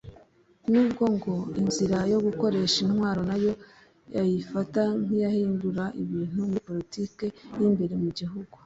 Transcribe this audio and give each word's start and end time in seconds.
n’ubwo 0.71 1.03
ngo 1.15 1.35
inzira 1.61 1.97
yo 2.11 2.19
gukoresha 2.25 2.77
intwaro 2.85 3.21
nayo 3.29 3.53
ayifata 4.21 4.81
nk’iyahindura 5.01 5.83
ibintu 6.01 6.37
muri 6.49 6.59
politiki 6.69 7.25
y’imbere 7.59 7.93
mu 8.03 8.09
gihugu 8.19 8.53